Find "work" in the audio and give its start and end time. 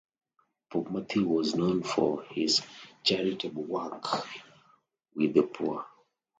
3.65-4.03